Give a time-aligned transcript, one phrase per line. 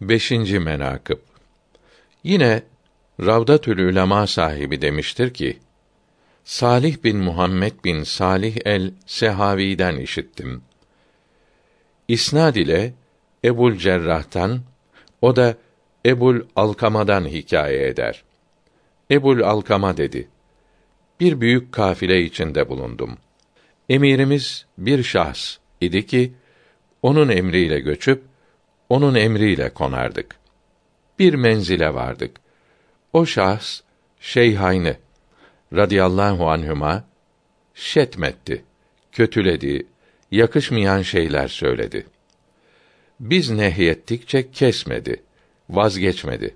[0.00, 0.30] 5.
[0.50, 1.18] menakıb
[2.24, 2.62] Yine
[3.20, 5.58] Ravdatül Ulema sahibi demiştir ki:
[6.44, 10.62] Salih bin Muhammed bin Salih el Sehavi'den işittim.
[12.08, 12.94] İsnad ile
[13.44, 14.60] Ebul Cerrah'tan,
[15.22, 15.54] o da
[16.06, 18.24] Ebul Alkama'dan hikaye eder.
[19.10, 20.28] Ebul Alkama dedi:
[21.20, 23.18] Bir büyük kafile içinde bulundum.
[23.88, 26.32] Emirimiz bir şahs idi ki
[27.02, 28.22] onun emriyle göçüp
[28.88, 30.36] onun emriyle konardık.
[31.18, 32.40] Bir menzile vardık.
[33.12, 33.80] O şahs
[34.20, 34.96] Şeyhaynı
[35.72, 37.04] radıyallahu anhuma
[37.74, 38.64] şetmetti,
[39.12, 39.86] kötüledi,
[40.30, 42.06] yakışmayan şeyler söyledi.
[43.20, 45.22] Biz nehyettikçe kesmedi,
[45.70, 46.54] vazgeçmedi.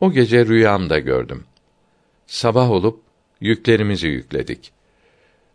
[0.00, 1.44] O gece rüyamda gördüm.
[2.26, 3.02] Sabah olup
[3.40, 4.72] yüklerimizi yükledik.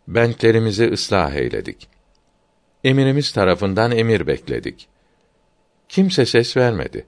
[0.08, 1.88] Bentlerimizi ıslah eyledik.
[2.84, 4.88] Emirimiz tarafından emir bekledik.
[5.88, 7.06] Kimse ses vermedi.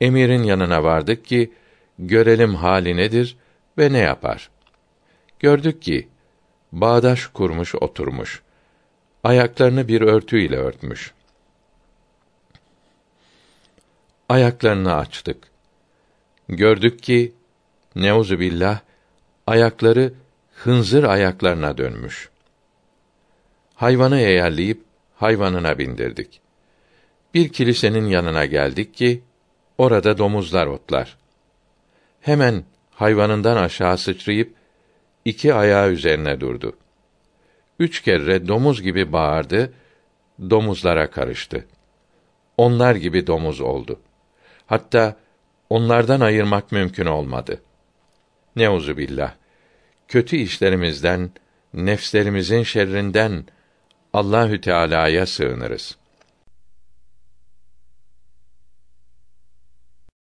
[0.00, 1.52] Emirin yanına vardık ki
[1.98, 3.36] görelim hali nedir
[3.78, 4.50] ve ne yapar.
[5.38, 6.08] Gördük ki
[6.72, 8.42] bağdaş kurmuş oturmuş.
[9.24, 11.12] Ayaklarını bir örtüyle örtmüş.
[14.28, 15.48] Ayaklarını açtık.
[16.48, 17.32] Gördük ki
[17.94, 18.80] neuzu billah
[19.46, 20.14] ayakları
[20.54, 22.30] hınzır ayaklarına dönmüş.
[23.74, 24.82] Hayvanı eğerleyip
[25.16, 26.40] hayvanına bindirdik.
[27.34, 29.22] Bir kilisenin yanına geldik ki
[29.78, 31.16] orada domuzlar otlar.
[32.20, 34.54] Hemen hayvanından aşağı sıçrayıp
[35.24, 36.76] iki ayağı üzerine durdu.
[37.78, 39.72] Üç kere domuz gibi bağırdı,
[40.50, 41.66] domuzlara karıştı.
[42.56, 44.00] Onlar gibi domuz oldu.
[44.66, 45.16] Hatta
[45.70, 47.62] onlardan ayırmak mümkün olmadı.
[48.56, 49.34] Neuzu billah.
[50.08, 51.30] Kötü işlerimizden,
[51.74, 53.44] nefslerimizin şerrinden
[54.12, 56.01] Allahü Teala'ya sığınırız.